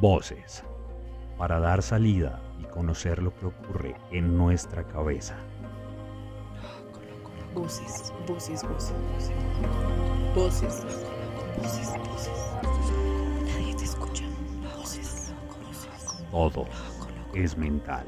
[0.00, 0.64] Voces,
[1.36, 5.36] para dar salida y conocer lo que ocurre en nuestra cabeza.
[7.52, 9.36] Voces, voces, voces, voces.
[10.34, 10.86] Voces,
[11.58, 12.54] voces, voces.
[13.44, 14.24] Nadie te escucha.
[14.74, 16.24] Voces, voces.
[16.30, 16.64] Todo
[17.34, 18.06] es mental.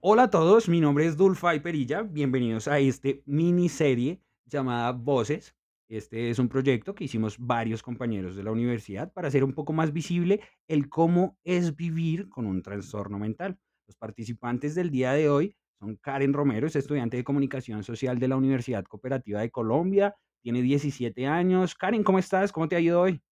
[0.00, 2.02] Hola a todos, mi nombre es Dulfa y Perilla.
[2.02, 5.54] Bienvenidos a este miniserie llamada Voces.
[5.96, 9.72] Este es un proyecto que hicimos varios compañeros de la universidad para hacer un poco
[9.72, 13.60] más visible el cómo es vivir con un trastorno mental.
[13.86, 18.26] Los participantes del día de hoy son Karen Romero, es estudiante de comunicación social de
[18.26, 21.76] la Universidad Cooperativa de Colombia, tiene 17 años.
[21.76, 22.50] Karen, ¿cómo estás?
[22.50, 23.22] ¿Cómo te ha ido hoy?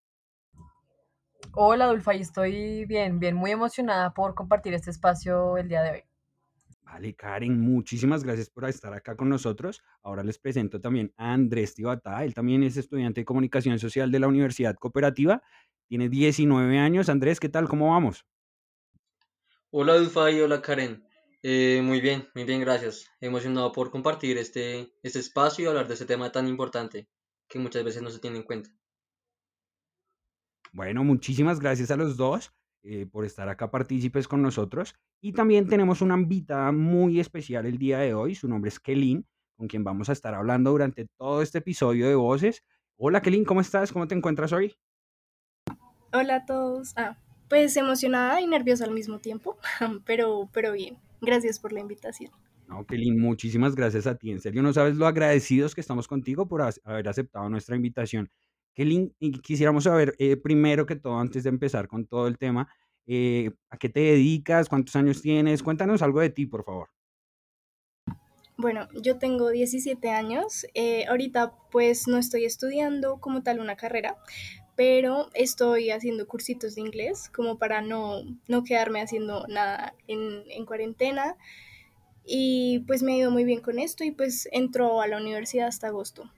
[1.55, 6.12] Hola, Dulfa, estoy bien, bien, muy emocionada por compartir este espacio el día de hoy.
[6.93, 9.83] Vale, Karen, muchísimas gracias por estar acá con nosotros.
[10.03, 12.23] Ahora les presento también a Andrés Tibatá.
[12.23, 15.43] Él también es estudiante de comunicación social de la Universidad Cooperativa.
[15.89, 17.09] Tiene 19 años.
[17.09, 17.67] Andrés, ¿qué tal?
[17.67, 18.27] ¿Cómo vamos?
[19.71, 21.03] Hola Dulfa y hola Karen.
[21.43, 23.11] Eh, muy bien, muy bien, gracias.
[23.23, 27.09] Emocionado por compartir este, este espacio y hablar de este tema tan importante
[27.49, 28.69] que muchas veces no se tiene en cuenta.
[30.75, 32.53] Bueno, muchísimas gracias a los dos
[32.84, 34.94] eh, por estar acá partícipes con nosotros.
[35.20, 38.34] Y también tenemos una invitada muy especial el día de hoy.
[38.34, 42.14] Su nombre es Kelin, con quien vamos a estar hablando durante todo este episodio de
[42.14, 42.64] Voces.
[42.97, 43.92] Hola Kelin, ¿cómo estás?
[43.92, 44.75] ¿Cómo te encuentras hoy?
[46.12, 46.92] Hola a todos.
[46.97, 47.16] Ah,
[47.48, 49.58] pues emocionada y nerviosa al mismo tiempo,
[50.05, 50.98] pero, pero bien.
[51.20, 52.33] Gracias por la invitación.
[52.66, 54.30] No, Kelin, muchísimas gracias a ti.
[54.30, 58.30] En serio, no sabes lo agradecidos que estamos contigo por haber aceptado nuestra invitación.
[58.75, 62.69] Y quisiéramos saber, eh, primero que todo, antes de empezar con todo el tema,
[63.06, 64.69] eh, ¿a qué te dedicas?
[64.69, 65.62] ¿Cuántos años tienes?
[65.62, 66.89] Cuéntanos algo de ti, por favor.
[68.56, 70.67] Bueno, yo tengo 17 años.
[70.75, 74.17] eh, ahorita pues no estoy estudiando como tal una carrera,
[74.77, 80.66] pero estoy haciendo cursitos de inglés como para no, no quedarme haciendo nada en, en
[80.66, 81.37] cuarentena.
[82.25, 85.69] Y pues me ha ido muy bien con esto y pues entro a la universidad
[85.69, 86.31] hasta agosto.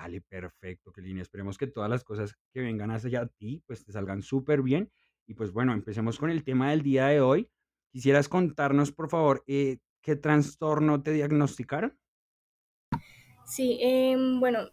[0.00, 1.18] Vale, perfecto, Kelin.
[1.18, 4.90] Esperemos que todas las cosas que vengan hacia ti, pues te salgan súper bien.
[5.26, 7.50] Y pues bueno, empecemos con el tema del día de hoy.
[7.92, 11.98] ¿Quisieras contarnos, por favor, eh, qué trastorno te diagnosticaron?
[13.44, 14.70] Sí, em, bueno,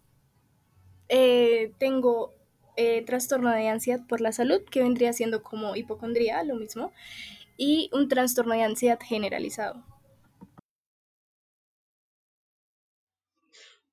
[1.09, 2.33] eh, tengo
[2.77, 6.93] eh, trastorno de ansiedad por la salud, que vendría siendo como hipocondría, lo mismo,
[7.57, 9.83] y un trastorno de ansiedad generalizado.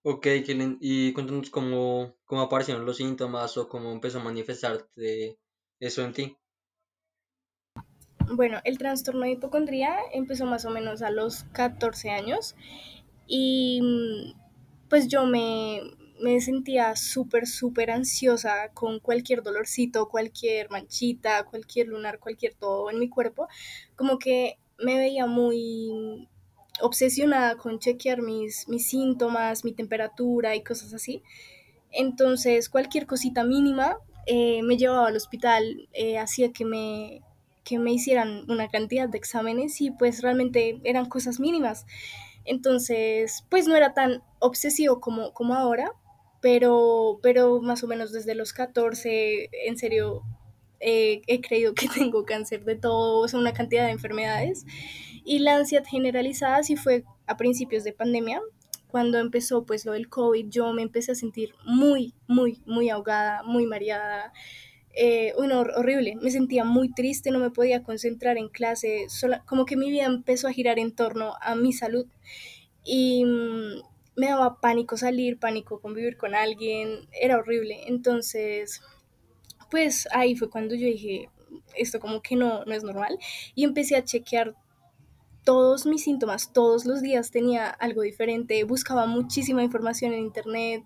[0.07, 5.39] Ok, Kellen, y cuéntanos cómo, cómo aparecieron los síntomas o cómo empezó a manifestarte
[5.81, 6.37] eso en ti.
[8.31, 12.55] Bueno, el trastorno de hipocondría empezó más o menos a los 14 años
[13.27, 15.81] y mm, pues yo me,
[16.21, 22.99] me sentía súper, súper ansiosa con cualquier dolorcito, cualquier manchita, cualquier lunar, cualquier todo en
[22.99, 23.49] mi cuerpo,
[23.97, 26.29] como que me veía muy
[26.81, 31.23] obsesionada con chequear mis, mis síntomas, mi temperatura y cosas así.
[31.91, 37.23] Entonces, cualquier cosita mínima eh, me llevaba al hospital, eh, hacía que me,
[37.63, 41.87] que me hicieran una cantidad de exámenes y pues realmente eran cosas mínimas.
[42.45, 45.93] Entonces, pues no era tan obsesivo como, como ahora,
[46.41, 50.23] pero, pero más o menos desde los 14, en serio,
[50.81, 54.67] eh, he creído que tengo cáncer de todo, o sea, una cantidad de enfermedades.
[55.25, 58.41] Y la ansiedad generalizada sí fue a principios de pandemia,
[58.95, 63.43] cuando empezó pues lo del COVID, yo me empecé a sentir muy, muy, muy ahogada,
[63.43, 64.33] muy mareada,
[64.95, 69.43] eh, uy, no, horrible, me sentía muy triste, no me podía concentrar en clase, sola,
[69.47, 72.07] como que mi vida empezó a girar en torno a mi salud
[72.85, 73.83] y mm,
[74.15, 78.81] me daba pánico salir, pánico convivir con alguien, era horrible, entonces
[79.73, 81.31] pues ahí fue cuando yo dije,
[81.77, 83.19] esto como que no, no es normal
[83.57, 84.55] y empecé a chequear
[85.45, 90.85] todos mis síntomas, todos los días tenía algo diferente, buscaba muchísima información en internet,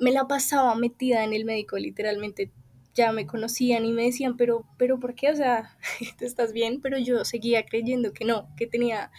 [0.00, 2.50] me la pasaba metida en el médico, literalmente
[2.94, 5.30] ya me conocían y me decían, pero, pero ¿por qué?
[5.30, 5.76] O sea,
[6.18, 6.80] ¿te estás bien?
[6.80, 9.10] Pero yo seguía creyendo que no, que tenía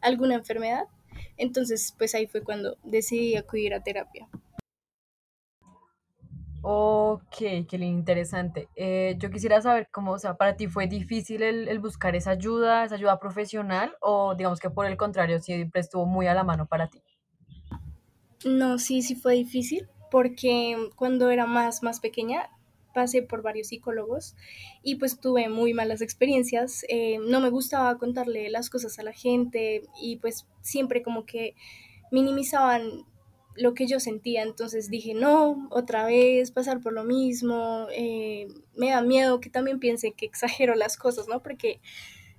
[0.00, 0.84] alguna enfermedad.
[1.36, 4.28] Entonces, pues ahí fue cuando decidí acudir a terapia.
[6.62, 7.36] Ok,
[7.68, 8.68] qué interesante.
[8.76, 12.32] Eh, yo quisiera saber cómo, o sea, para ti fue difícil el, el buscar esa
[12.32, 16.44] ayuda, esa ayuda profesional, o digamos que por el contrario, siempre estuvo muy a la
[16.44, 17.02] mano para ti.
[18.44, 22.48] No, sí, sí fue difícil porque cuando era más, más pequeña
[22.94, 24.34] pasé por varios psicólogos
[24.82, 26.84] y pues tuve muy malas experiencias.
[26.88, 31.54] Eh, no me gustaba contarle las cosas a la gente y pues siempre como que
[32.10, 33.04] minimizaban
[33.56, 34.42] lo que yo sentía.
[34.42, 37.86] Entonces dije, no, otra vez pasar por lo mismo.
[37.92, 41.42] Eh, me da miedo que también piense que exagero las cosas, ¿no?
[41.42, 41.80] Porque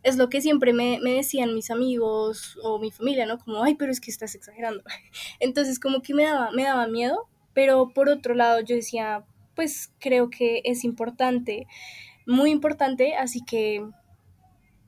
[0.03, 3.37] es lo que siempre me, me, decían mis amigos o mi familia, ¿no?
[3.37, 4.83] Como, ay, pero es que estás exagerando.
[5.39, 9.25] Entonces como que me daba, me daba miedo, pero por otro lado yo decía,
[9.55, 11.67] pues creo que es importante,
[12.25, 13.85] muy importante, así que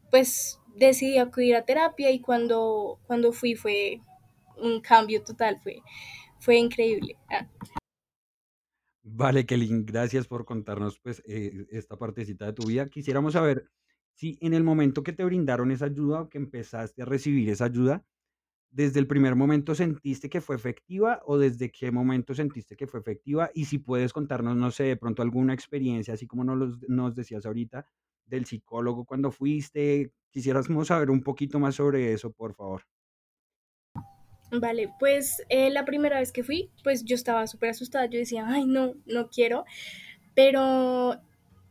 [0.10, 4.02] pues decidí acudir a terapia y cuando, cuando fui fue
[4.64, 5.82] un cambio total, fue,
[6.40, 7.18] fue increíble.
[7.30, 7.48] Ah.
[9.06, 12.88] Vale, Kelly, gracias por contarnos pues eh, esta partecita de tu vida.
[12.88, 13.70] Quisiéramos saber
[14.14, 17.66] si en el momento que te brindaron esa ayuda o que empezaste a recibir esa
[17.66, 18.06] ayuda,
[18.72, 23.00] desde el primer momento sentiste que fue efectiva o desde qué momento sentiste que fue
[23.00, 27.14] efectiva y si puedes contarnos, no sé, de pronto alguna experiencia, así como nos, nos
[27.14, 27.86] decías ahorita,
[28.26, 30.12] del psicólogo cuando fuiste.
[30.32, 32.84] Quisiéramos saber un poquito más sobre eso, por favor.
[34.56, 38.46] Vale, pues eh, la primera vez que fui, pues yo estaba súper asustada, yo decía,
[38.48, 39.66] ay, no, no quiero,
[40.36, 41.20] pero,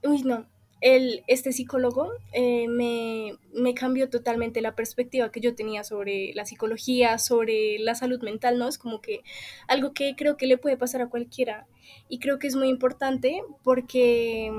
[0.03, 0.47] uy, no,
[0.81, 6.45] el, este psicólogo eh, me, me, cambió totalmente la perspectiva que yo tenía sobre la
[6.45, 8.67] psicología, sobre la salud mental, ¿no?
[8.67, 9.23] Es como que
[9.69, 11.69] algo que creo que le puede pasar a cualquiera
[12.09, 14.51] y creo que es muy importante porque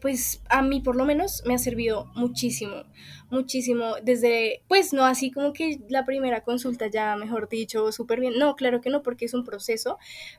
[0.00, 2.84] pues a mí por lo menos me ha servido muchísimo,
[3.30, 8.38] muchísimo, desde, pues no así como que la primera consulta ya, mejor dicho, súper bien,
[8.38, 9.98] no, claro que no, porque es un proceso,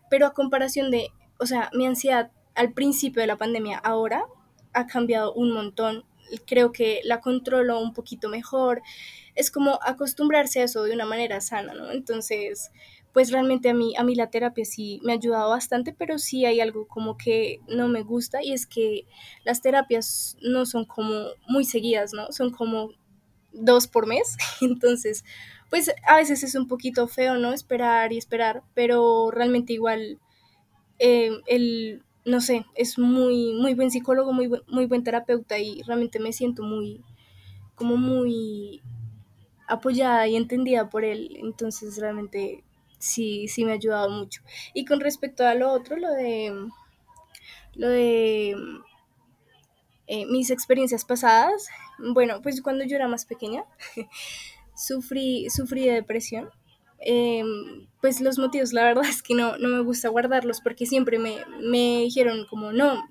[0.09, 1.09] pero a comparación de,
[1.39, 4.25] o sea, mi ansiedad al principio de la pandemia ahora
[4.73, 6.05] ha cambiado un montón,
[6.47, 8.81] creo que la controlo un poquito mejor,
[9.35, 11.91] es como acostumbrarse a eso de una manera sana, ¿no?
[11.91, 12.71] Entonces,
[13.15, 16.43] pues realmente a mí, a mí la terapia sí me ha ayudado bastante, pero sí
[16.43, 19.05] hay algo como que no me gusta y es que
[19.45, 22.33] las terapias no son como muy seguidas, ¿no?
[22.33, 22.89] Son como
[23.53, 25.23] dos por mes, entonces
[25.69, 27.53] pues a veces es un poquito feo, ¿no?
[27.53, 30.19] Esperar y esperar, pero realmente igual
[30.99, 36.19] eh, el, no sé, es muy, muy buen psicólogo, muy, muy buen terapeuta y realmente
[36.19, 37.01] me siento muy,
[37.75, 38.81] como muy
[39.69, 42.65] apoyada y entendida por él, entonces realmente
[43.05, 44.41] sí, sí me ha ayudado mucho.
[44.73, 46.53] Y con respecto a lo otro, lo de,
[47.75, 48.55] lo de
[50.07, 51.67] eh, mis experiencias pasadas,
[52.13, 53.63] bueno, pues cuando yo era más pequeña,
[54.75, 56.49] sufrí, sufrí de depresión.
[56.99, 57.43] Eh,
[58.01, 61.37] pues los motivos, la verdad es que no, no me gusta guardarlos porque siempre me,
[61.61, 63.03] me dijeron como, no,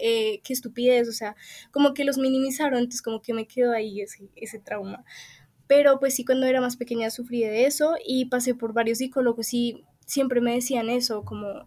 [0.00, 1.36] eh, qué estupidez, o sea,
[1.70, 5.04] como que los minimizaron, entonces como que me quedó ahí ese, ese trauma.
[5.74, 9.54] Pero pues sí, cuando era más pequeña sufrí de eso y pasé por varios psicólogos
[9.54, 11.66] y siempre me decían eso, como,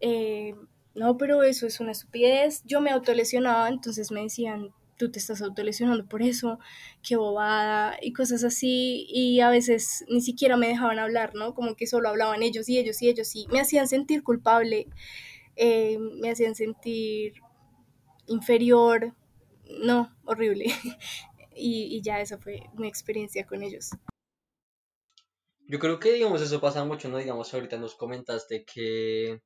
[0.00, 0.54] eh,
[0.94, 2.62] no, pero eso es una estupidez.
[2.64, 6.60] Yo me autolesionaba, entonces me decían, tú te estás autolesionando por eso,
[7.02, 9.04] qué bobada y cosas así.
[9.08, 11.54] Y a veces ni siquiera me dejaban hablar, ¿no?
[11.54, 14.86] Como que solo hablaban ellos y ellos y ellos y me hacían sentir culpable,
[15.56, 17.32] eh, me hacían sentir
[18.28, 19.12] inferior.
[19.80, 20.66] No, horrible.
[21.54, 23.90] y, y ya esa fue mi experiencia con ellos.
[25.66, 27.18] Yo creo que, digamos, eso pasa mucho, ¿no?
[27.18, 29.42] Digamos, ahorita nos comentaste que,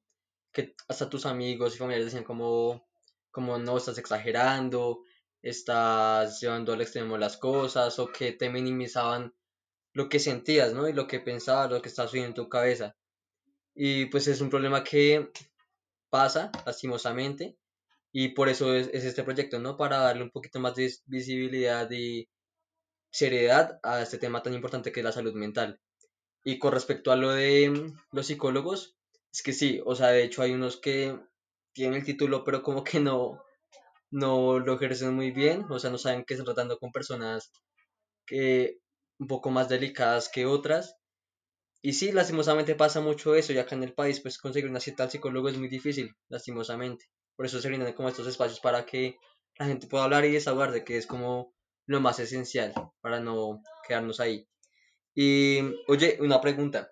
[0.52, 2.88] que hasta tus amigos y familiares decían como,
[3.30, 5.04] como no, estás exagerando,
[5.42, 9.32] estás llevando al extremo las cosas, o que te minimizaban
[9.92, 10.88] lo que sentías, ¿no?
[10.88, 12.96] Y lo que pensabas, lo que estaba sucediendo en tu cabeza.
[13.74, 15.30] Y pues es un problema que
[16.10, 17.56] pasa, lastimosamente,
[18.12, 19.76] y por eso es, es este proyecto, ¿no?
[19.76, 22.28] Para darle un poquito más de visibilidad y
[23.10, 25.80] seriedad a este tema tan importante que es la salud mental.
[26.44, 28.96] Y con respecto a lo de mm, los psicólogos,
[29.32, 31.18] es que sí, o sea, de hecho hay unos que
[31.72, 33.42] tienen el título, pero como que no,
[34.10, 37.52] no lo ejercen muy bien, o sea, no saben que están tratando con personas
[38.26, 38.78] que
[39.18, 40.96] un poco más delicadas que otras.
[41.82, 45.04] Y sí, lastimosamente pasa mucho eso, y acá en el país, pues conseguir una cita
[45.04, 47.06] al psicólogo es muy difícil, lastimosamente.
[47.38, 49.16] Por eso se brindan como estos espacios para que
[49.60, 51.54] la gente pueda hablar y desahogar de que es como
[51.86, 54.48] lo más esencial para no quedarnos ahí.
[55.14, 56.90] Y, oye, una pregunta.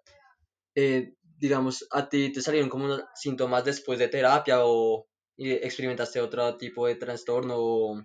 [0.76, 6.86] Eh, digamos, ¿a ti te salieron como síntomas después de terapia o experimentaste otro tipo
[6.86, 8.04] de trastorno o,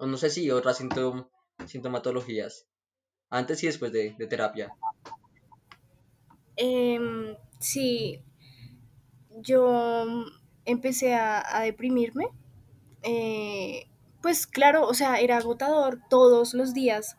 [0.00, 1.30] no sé si otras sintom
[1.66, 2.66] sintomatologías
[3.30, 4.68] antes y después de, terapia?
[6.58, 7.00] Eh,
[7.58, 8.22] sí,
[9.40, 10.26] yo
[10.64, 12.26] empecé a, a deprimirme.
[13.02, 13.86] Eh,
[14.22, 17.16] pues claro, o sea, era agotador todos los días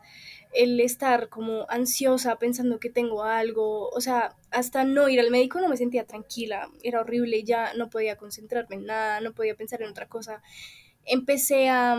[0.52, 5.60] el estar como ansiosa pensando que tengo algo, o sea, hasta no ir al médico
[5.60, 9.82] no me sentía tranquila, era horrible, ya no podía concentrarme en nada, no podía pensar
[9.82, 10.42] en otra cosa.
[11.04, 11.98] Empecé a,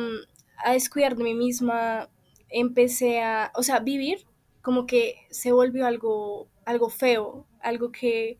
[0.63, 2.09] a descuidar de mí misma,
[2.49, 4.25] empecé a, o sea, vivir
[4.61, 8.37] como que se volvió algo, algo feo, algo que,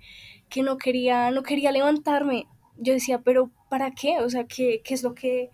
[0.49, 2.47] que no, quería, no quería levantarme.
[2.77, 4.19] Yo decía, pero ¿para qué?
[4.19, 5.49] O sea, ¿qué, qué es lo que...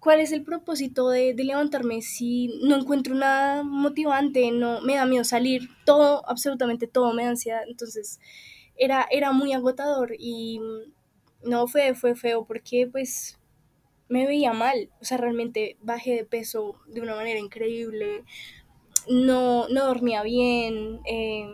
[0.00, 4.50] ¿Cuál es el propósito de, de, levantarme si no encuentro nada motivante?
[4.50, 7.62] No, me da miedo salir, todo, absolutamente todo me da ansiedad.
[7.68, 8.18] Entonces
[8.76, 10.60] era, era muy agotador y
[11.44, 13.38] no fue, fue feo porque pues
[14.08, 14.90] me veía mal.
[15.00, 18.24] O sea, realmente bajé de peso de una manera increíble.
[19.08, 21.00] No, no dormía bien.
[21.06, 21.46] Eh,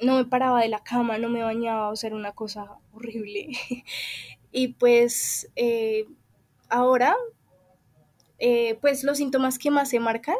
[0.00, 3.50] no me paraba de la cama, no me bañaba, o sea, era una cosa horrible.
[4.52, 6.06] y pues eh,
[6.68, 7.16] ahora,
[8.38, 10.36] eh, pues los síntomas que más se marcan,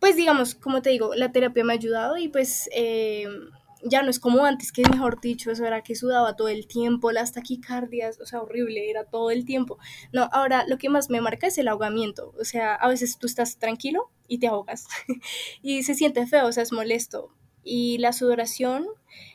[0.00, 3.26] pues digamos, como te digo, la terapia me ha ayudado y pues eh,
[3.84, 7.12] ya no es como antes, que mejor dicho, eso era que sudaba todo el tiempo,
[7.12, 9.78] las taquicardias, o sea, horrible, era todo el tiempo.
[10.12, 13.26] No, ahora lo que más me marca es el ahogamiento, o sea, a veces tú
[13.26, 14.86] estás tranquilo y te ahogas
[15.62, 17.32] y se siente feo, o sea, es molesto.
[17.64, 18.86] Y la sudoración,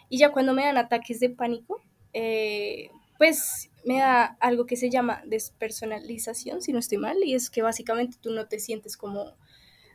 [0.10, 1.82] y ya cuando me dan ataques de pánico,
[2.14, 7.50] eh, pues me da algo que se llama despersonalización, si no estoy mal, y es
[7.50, 9.34] que básicamente tú no te sientes como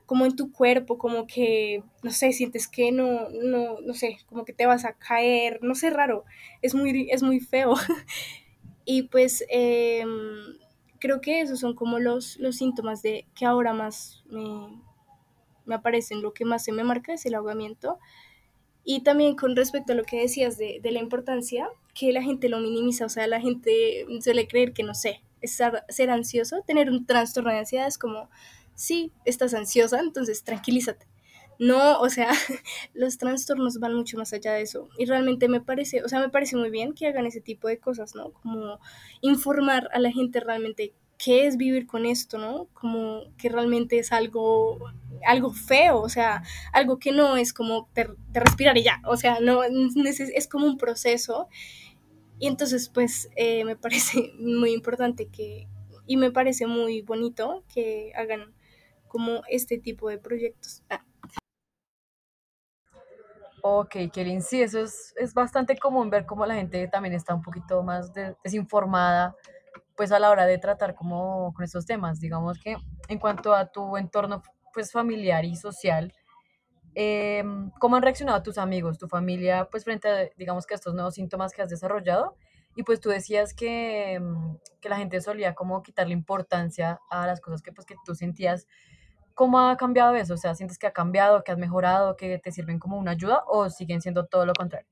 [0.07, 4.45] como en tu cuerpo, como que, no sé, sientes que no, no, no sé, como
[4.45, 6.25] que te vas a caer, no sé, raro,
[6.61, 7.75] es muy, es muy feo.
[8.85, 10.05] y pues eh,
[10.99, 14.69] creo que esos son como los, los síntomas de que ahora más me,
[15.65, 17.99] me aparecen, lo que más se me marca es el ahogamiento.
[18.85, 22.49] Y también con respecto a lo que decías de, de la importancia, que la gente
[22.49, 26.89] lo minimiza, o sea, la gente suele creer que, no sé, es ser ansioso, tener
[26.89, 28.31] un trastorno de ansiedad es como,
[28.75, 31.07] sí, estás ansiosa, entonces tranquilízate.
[31.59, 32.31] No, o sea,
[32.95, 34.89] los trastornos van mucho más allá de eso.
[34.99, 37.79] Y realmente me parece, o sea, me parece muy bien que hagan ese tipo de
[37.79, 38.33] cosas, ¿no?
[38.33, 38.81] Como
[39.21, 42.67] informar a la gente realmente qué es vivir con esto, ¿no?
[42.75, 44.79] Como que realmente es algo,
[45.25, 49.17] algo feo, o sea, algo que no es como de, de respirar y ya, o
[49.17, 51.49] sea, no, es, es, como un proceso.
[52.41, 55.69] Y entonces, pues, eh, me parece muy importante que,
[56.07, 58.53] y me parece muy bonito que hagan
[59.07, 60.83] como este tipo de proyectos.
[60.91, 61.05] Ah.
[63.63, 67.43] Ok, Kelly, sí, eso es, es, bastante común ver cómo la gente también está un
[67.43, 69.37] poquito más de, desinformada,
[69.97, 72.21] pues a la hora de tratar como con estos temas.
[72.21, 72.77] Digamos que
[73.09, 76.13] en cuanto a tu entorno pues familiar y social,
[76.95, 77.45] eh,
[77.79, 81.15] ¿cómo han reaccionado tus amigos, tu familia, pues frente a, digamos que a estos nuevos
[81.15, 82.37] síntomas que has desarrollado?
[82.75, 84.21] Y pues tú decías que,
[84.81, 88.67] que la gente solía como quitarle importancia a las cosas que pues que tú sentías
[89.35, 90.35] ¿Cómo ha cambiado eso?
[90.35, 93.45] O sea, ¿sientes que ha cambiado, que has mejorado, que te sirven como una ayuda
[93.47, 94.89] o siguen siendo todo lo contrario?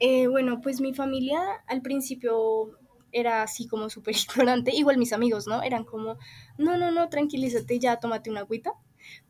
[0.00, 2.78] Eh, bueno, pues mi familia al principio
[3.14, 5.62] era así como súper ignorante, igual mis amigos, ¿no?
[5.62, 6.18] Eran como,
[6.58, 8.72] no, no, no, tranquilízate, ya tómate una agüita.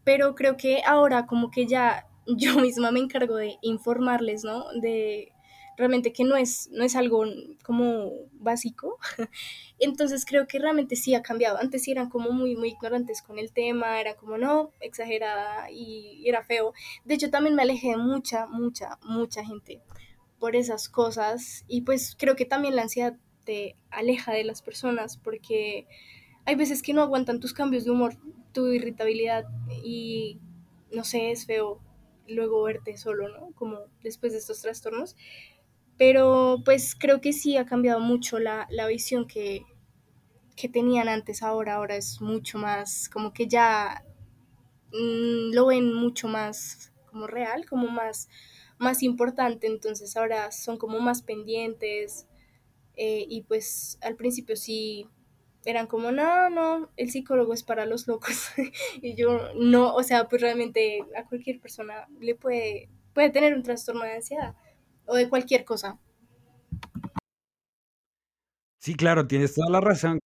[0.05, 4.65] Pero creo que ahora como que ya yo misma me encargo de informarles, ¿no?
[4.81, 5.31] De
[5.77, 7.25] realmente que no es, no es algo
[7.65, 8.99] como básico.
[9.79, 11.59] Entonces creo que realmente sí ha cambiado.
[11.59, 16.23] Antes sí eran como muy, muy ignorantes con el tema, era como no, exagerada y
[16.29, 16.73] era feo.
[17.05, 19.83] De hecho también me alejé de mucha, mucha, mucha gente
[20.39, 25.17] por esas cosas y pues creo que también la ansiedad te aleja de las personas
[25.17, 25.87] porque
[26.47, 28.17] hay veces que no aguantan tus cambios de humor,
[28.53, 29.45] tu irritabilidad
[29.83, 30.39] y
[30.93, 31.81] no sé, es feo
[32.29, 33.53] luego verte solo, ¿no?
[33.55, 35.17] Como después de estos trastornos.
[35.97, 39.65] Pero pues creo que sí ha cambiado mucho la, la visión que,
[40.57, 41.75] que, tenían antes ahora.
[41.75, 44.05] Ahora es mucho más, como que ya
[44.93, 48.29] mmm, lo ven mucho más como real, como más,
[48.79, 49.67] más importante.
[49.67, 52.27] Entonces ahora son como más pendientes.
[52.97, 55.09] Eh, y pues al principio sí
[55.65, 58.49] eran como, no, no, el psicólogo es para los locos.
[59.03, 63.63] y yo no, o sea, pues realmente a cualquier persona le puede, puede tener un
[63.63, 64.55] trastorno de ansiedad
[65.07, 65.99] o de cualquier cosa.
[68.79, 70.21] Sí, claro, tienes toda la razón.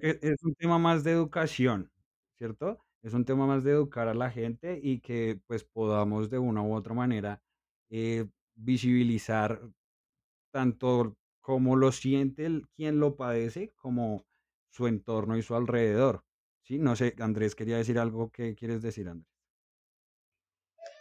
[0.00, 1.90] Es un tema más de educación,
[2.38, 2.78] ¿cierto?
[3.02, 6.62] Es un tema más de educar a la gente y que pues podamos de una
[6.62, 7.42] u otra manera
[7.90, 9.60] eh, visibilizar
[10.52, 11.17] tanto
[11.48, 14.26] cómo lo siente el, quien lo padece como
[14.68, 16.22] su entorno y su alrededor.
[16.60, 18.30] Sí, no sé, Andrés quería decir algo.
[18.30, 19.32] ¿Qué quieres decir, Andrés?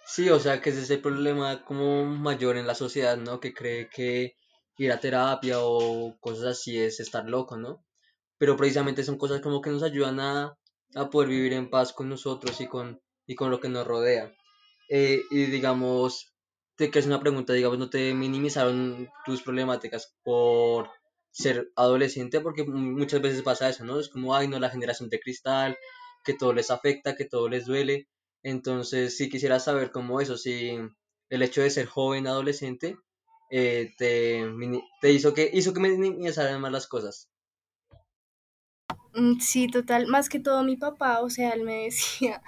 [0.05, 3.41] Sí, o sea, que ese es el problema como mayor en la sociedad, ¿no?
[3.41, 4.37] Que cree que
[4.77, 7.85] ir a terapia o cosas así es estar loco, ¿no?
[8.37, 10.57] Pero precisamente son cosas como que nos ayudan a,
[10.95, 14.33] a poder vivir en paz con nosotros y con, y con lo que nos rodea.
[14.87, 16.36] Eh, y digamos,
[16.77, 20.89] te que es una pregunta, digamos, ¿no te minimizaron tus problemáticas por
[21.31, 22.39] ser adolescente?
[22.41, 23.99] Porque muchas veces pasa eso, ¿no?
[23.99, 25.77] Es como, ay, no, la generación de cristal,
[26.23, 28.07] que todo les afecta, que todo les duele.
[28.43, 30.77] Entonces, sí quisiera saber cómo eso, si,
[31.29, 32.97] el hecho de ser joven, adolescente,
[33.49, 34.45] eh, te,
[35.01, 37.29] te hizo que, hizo que minimizaran más las cosas.
[39.17, 42.41] Mm, Sí, total, más que todo mi papá, o sea, él me decía,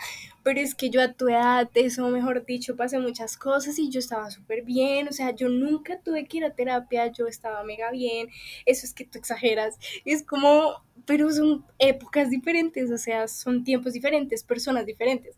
[0.44, 4.00] pero es que yo a tu edad, eso mejor dicho, pasé muchas cosas y yo
[4.00, 7.92] estaba súper bien, o sea, yo nunca tuve que ir a terapia, yo estaba mega
[7.92, 8.30] bien,
[8.66, 13.94] eso es que tú exageras, es como, pero son épocas diferentes, o sea, son tiempos
[13.94, 15.36] diferentes, personas diferentes,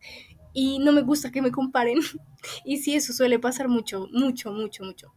[0.53, 1.99] y no me gusta que me comparen,
[2.65, 5.13] y sí, eso suele pasar mucho, mucho, mucho, mucho.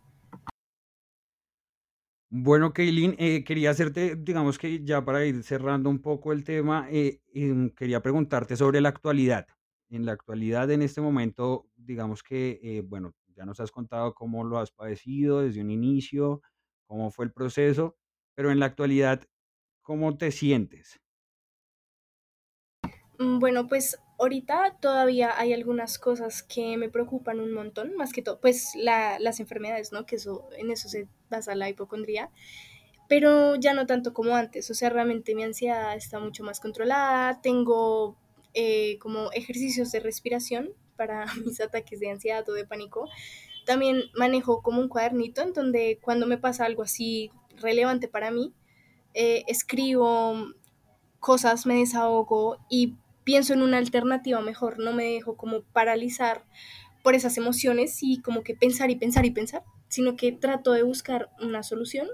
[2.37, 6.89] Bueno, Kaylin, eh, quería hacerte, digamos que ya para ir cerrando un poco el tema,
[6.91, 9.47] eh, em, quería preguntarte sobre la actualidad.
[9.89, 14.43] En la actualidad, en este momento, digamos que, eh, bueno, ya nos has contado cómo
[14.43, 16.43] lo has padecido desde un inicio,
[16.89, 17.97] cómo fue el proceso,
[18.35, 19.23] pero en la actualidad,
[19.83, 21.01] ¿cómo te sientes?
[23.19, 28.23] Mm, Bueno, pues ahorita todavía hay algunas cosas que me preocupan un montón, más que
[28.23, 30.07] todo, pues la- las enfermedades, ¿no?
[30.07, 32.31] Que eso, en eso se basa la hipocondría,
[33.09, 37.41] pero ya no tanto como antes, o sea, realmente mi ansiedad está mucho más controlada,
[37.43, 38.17] tengo
[38.55, 43.09] eh, como ejercicios de respiración para mis ataques de ansiedad o de pánico.
[43.67, 47.31] También manejo como un cuadernito en donde cuando me pasa algo así
[47.61, 48.55] relevante para mí,
[49.15, 50.35] eh, escribo
[51.21, 56.45] cosas, me desahogo y pienso en una alternativa mejor, no me dejo como paralizar
[57.03, 60.83] por esas emociones y como que pensar y pensar y pensar, sino que trato de
[60.83, 62.09] buscar una solución.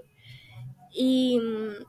[0.92, 1.84] Y mm,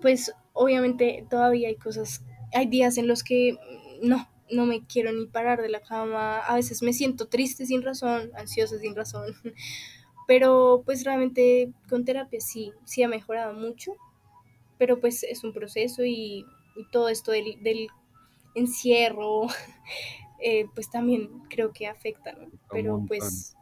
[0.00, 5.12] pues obviamente todavía hay cosas, hay días en los que mm, no, no me quiero
[5.12, 9.34] ni parar de la cama, a veces me siento triste sin razón, ansiosa sin razón,
[10.26, 13.92] pero pues realmente con terapia sí, sí ha mejorado mucho,
[14.78, 16.44] pero pues es un proceso y,
[16.76, 17.88] y todo esto del, del
[18.54, 19.46] encierro,
[20.40, 22.50] eh, pues también creo que afecta, ¿no?
[22.70, 23.56] Pero pues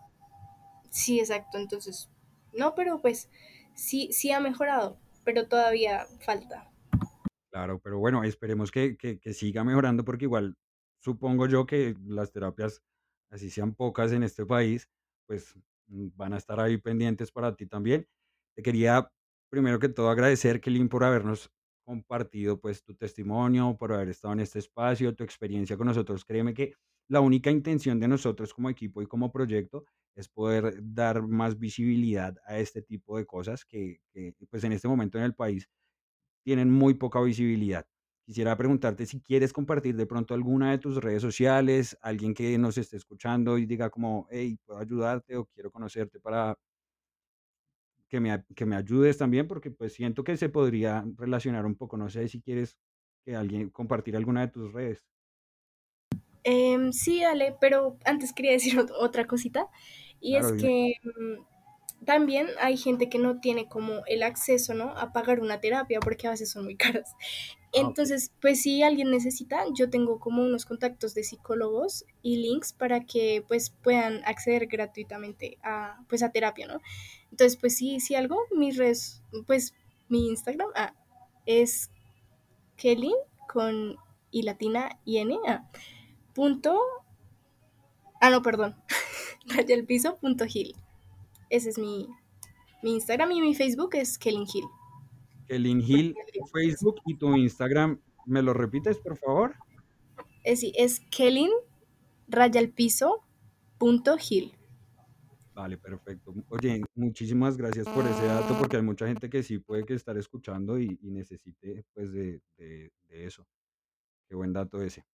[0.90, 2.11] sí, exacto, entonces,
[2.52, 3.30] no, pero pues
[3.75, 6.70] sí, sí ha mejorado, pero todavía falta.
[7.50, 10.57] Claro, pero bueno, esperemos que, que, que siga mejorando porque igual
[11.00, 12.83] supongo yo que las terapias,
[13.31, 14.88] así sean pocas en este país,
[15.26, 15.55] pues
[15.88, 18.07] mm, van a estar ahí pendientes para ti también.
[18.55, 19.11] Te quería
[19.50, 21.50] primero que todo agradecer, Kelly, por habernos
[21.83, 26.25] compartido pues tu testimonio, por haber estado en este espacio, tu experiencia con nosotros.
[26.25, 26.75] Créeme que
[27.09, 32.37] la única intención de nosotros como equipo y como proyecto es poder dar más visibilidad
[32.47, 35.68] a este tipo de cosas que, que pues en este momento en el país
[36.45, 37.87] tienen muy poca visibilidad.
[38.27, 42.79] Quisiera preguntarte si quieres compartir de pronto alguna de tus redes sociales, alguien que nos
[42.79, 46.57] esté escuchando y diga como, hey, puedo ayudarte o quiero conocerte para
[48.12, 51.96] que me, que me ayudes también, porque pues siento que se podría relacionar un poco.
[51.98, 52.79] No sé si quieres
[53.27, 55.07] que alguien compartir alguna de tus redes.
[56.44, 59.68] Em, sí, dale, pero antes quería decir ot- otra cosita,
[60.20, 61.42] y Claro, es que mm,
[62.05, 64.97] también hay gente que no tiene como el acceso, ¿no?
[64.97, 67.12] A pagar una terapia porque a veces son muy caras.
[67.15, 67.59] Ah.
[67.75, 73.01] Entonces, pues si alguien necesita, yo tengo como unos contactos de psicólogos y links para
[73.05, 76.81] que pues puedan acceder gratuitamente a pues a terapia, ¿no?
[77.31, 79.75] Entonces, pues sí, si algo, mis redes, pues
[80.09, 80.95] mi Instagram ah,
[81.47, 81.91] es
[82.77, 83.15] Kelly
[83.49, 83.97] con
[84.31, 85.71] y latina y n ah,
[86.35, 86.81] punto
[88.21, 88.75] ah no perdón
[89.47, 90.75] raya el piso punto Gil
[91.53, 92.09] ese es mi,
[92.83, 94.65] mi Instagram y mi Facebook es Kelly Hill
[95.47, 99.55] Kelin Hill, tu Facebook y tu Instagram, ¿me lo repites, por favor?
[100.45, 101.51] es, sí, es Kelly
[102.29, 103.23] raya el piso
[103.79, 104.57] punto Gil
[105.55, 106.33] Vale, perfecto.
[106.49, 110.17] Oye, muchísimas gracias por ese dato, porque hay mucha gente que sí puede que estar
[110.17, 113.47] escuchando y, y necesite pues de, de, de eso.
[114.29, 115.05] Qué buen dato ese.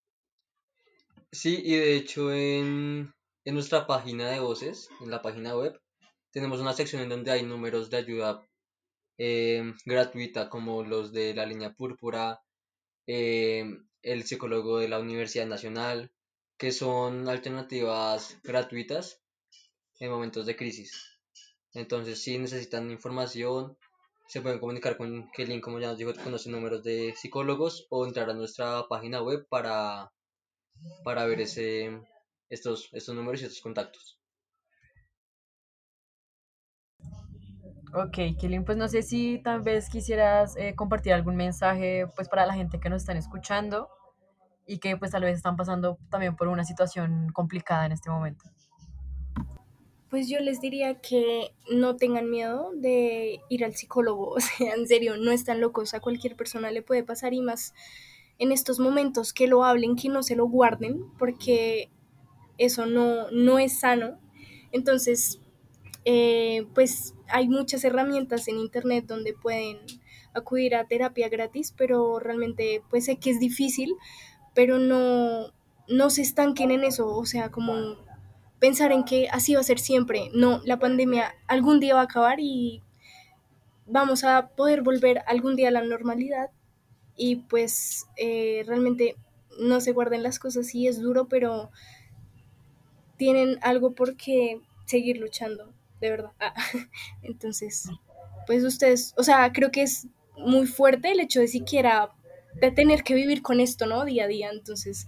[1.32, 3.12] Sí, y de hecho en,
[3.44, 5.78] en nuestra página de voces, en la página web,
[6.30, 8.46] tenemos una sección en donde hay números de ayuda
[9.18, 12.40] eh, gratuita, como los de la línea púrpura,
[13.06, 13.64] eh,
[14.02, 16.12] el psicólogo de la Universidad Nacional,
[16.56, 19.20] que son alternativas gratuitas
[20.00, 21.18] en momentos de crisis.
[21.74, 23.76] Entonces, si necesitan información,
[24.26, 28.06] se pueden comunicar con Kelly, como ya nos dijo, con los números de psicólogos o
[28.06, 30.12] entrar a nuestra página web para,
[31.04, 31.98] para ver ese,
[32.50, 34.17] estos, estos números y estos contactos.
[37.94, 42.44] Ok, Kilin, pues no sé si tal vez quisieras eh, compartir algún mensaje pues para
[42.44, 43.88] la gente que nos están escuchando
[44.66, 48.44] y que pues tal vez están pasando también por una situación complicada en este momento.
[50.10, 54.86] Pues yo les diría que no tengan miedo de ir al psicólogo, o sea, en
[54.86, 57.74] serio, no están locos, a cualquier persona le puede pasar y más
[58.38, 61.90] en estos momentos que lo hablen, que no se lo guarden, porque
[62.56, 64.18] eso no, no es sano
[64.72, 65.40] Entonces,
[66.10, 69.76] eh, pues hay muchas herramientas en internet donde pueden
[70.32, 73.94] acudir a terapia gratis, pero realmente pues sé que es difícil,
[74.54, 75.52] pero no,
[75.86, 77.74] no se estanquen en eso, o sea, como
[78.58, 80.30] pensar en que así va a ser siempre.
[80.32, 82.82] No, la pandemia algún día va a acabar y
[83.84, 86.50] vamos a poder volver algún día a la normalidad
[87.16, 89.14] y pues eh, realmente
[89.60, 91.70] no se guarden las cosas, sí es duro, pero
[93.18, 96.32] tienen algo por qué seguir luchando, de verdad.
[96.40, 96.54] Ah,
[97.22, 97.88] entonces,
[98.46, 102.10] pues ustedes, o sea, creo que es muy fuerte el hecho de siquiera
[102.54, 104.04] de tener que vivir con esto, ¿no?
[104.04, 104.50] Día a día.
[104.50, 105.06] Entonces,